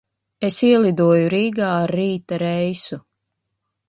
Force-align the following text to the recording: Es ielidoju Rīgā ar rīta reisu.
Es 0.47 0.55
ielidoju 0.67 1.27
Rīgā 1.33 1.67
ar 1.83 1.93
rīta 1.99 2.39
reisu. 2.45 2.99